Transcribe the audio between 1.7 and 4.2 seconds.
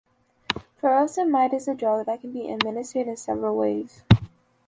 drug that can be administered in several ways.